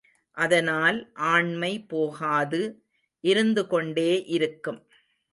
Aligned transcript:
அதனால் 0.37 0.97
ஆண்மை 1.13 1.71
போகாது, 1.87 2.61
இருந்துகொண்டே 3.23 4.23
இருக்கும். 4.29 4.81